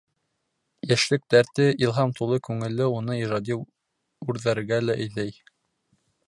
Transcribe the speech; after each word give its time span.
Йәшлек 0.87 1.27
дәрте, 1.33 1.67
илһам 1.87 2.13
тулы 2.19 2.39
күңеле 2.47 2.87
уны 2.95 3.19
ижади 3.19 3.59
үрҙәргә 3.59 4.81
лә 4.89 4.97
әйҙәй. 5.07 5.39